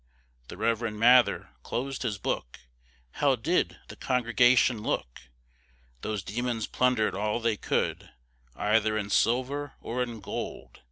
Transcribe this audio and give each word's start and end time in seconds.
The 0.47 0.57
reverend 0.57 0.97
Mather 0.99 1.51
closed 1.61 2.01
his 2.01 2.17
book, 2.17 2.59
How 3.11 3.35
did 3.35 3.77
the 3.87 3.95
congregation 3.95 4.81
look! 4.81 5.21
Those 6.01 6.23
demons 6.23 6.65
plunder'd 6.65 7.13
all 7.13 7.39
they 7.39 7.55
could, 7.55 8.09
Either 8.55 8.97
in 8.97 9.11
silver 9.11 9.73
or 9.79 10.01
in 10.01 10.19
gold. 10.19 10.79